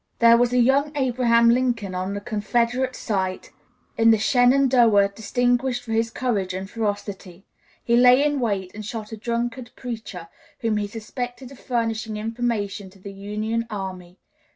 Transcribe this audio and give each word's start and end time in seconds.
There 0.17 0.35
was 0.35 0.51
a 0.51 0.57
young 0.57 0.91
Abraham 0.97 1.51
Lincoln 1.51 1.93
on 1.93 2.15
the 2.15 2.21
Confederate 2.21 2.95
side 2.95 3.49
in 3.99 4.09
the 4.09 4.17
Shenandoah 4.17 5.09
distinguished 5.09 5.83
for 5.83 5.91
his 5.91 6.09
courage 6.09 6.55
and 6.55 6.67
ferocity. 6.67 7.45
He 7.83 7.95
lay 7.95 8.25
in 8.25 8.39
wait 8.39 8.73
and 8.73 8.83
shot 8.83 9.11
a 9.11 9.15
Drunkard 9.17 9.69
preacher, 9.75 10.27
whom 10.61 10.77
he 10.77 10.87
suspected 10.87 11.51
of 11.51 11.59
furnishing 11.59 12.17
information 12.17 12.89
to 12.89 12.97
the 12.97 13.13
Union 13.13 13.67
army. 13.69 14.17